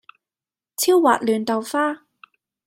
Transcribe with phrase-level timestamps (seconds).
[0.77, 2.07] 超滑嫩豆花